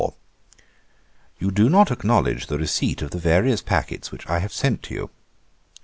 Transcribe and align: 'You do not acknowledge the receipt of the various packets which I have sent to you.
'You 1.37 1.51
do 1.51 1.69
not 1.69 1.91
acknowledge 1.91 2.47
the 2.47 2.57
receipt 2.57 3.03
of 3.03 3.11
the 3.11 3.19
various 3.19 3.61
packets 3.61 4.11
which 4.11 4.27
I 4.27 4.39
have 4.39 4.51
sent 4.51 4.81
to 4.85 4.95
you. 4.95 5.11